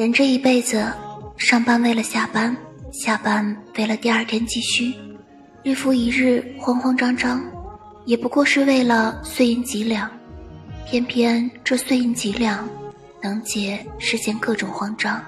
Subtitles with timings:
[0.00, 0.90] 人这一辈子
[1.36, 2.56] 上班为了下班
[2.90, 4.94] 下班为了第二天继续
[5.62, 7.44] 日复一日慌慌张张
[8.06, 10.10] 也不过是为了碎银几两。
[10.86, 12.66] 偏偏这碎银几两
[13.22, 15.22] 能解世间各种慌张。